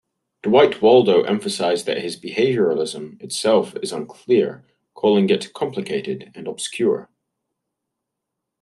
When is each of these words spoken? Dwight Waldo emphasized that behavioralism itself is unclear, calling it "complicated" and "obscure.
Dwight 0.41 0.81
Waldo 0.81 1.21
emphasized 1.21 1.85
that 1.85 1.97
behavioralism 2.03 3.21
itself 3.21 3.75
is 3.83 3.91
unclear, 3.91 4.65
calling 4.95 5.29
it 5.29 5.53
"complicated" 5.53 6.31
and 6.33 6.47
"obscure. 6.47 7.11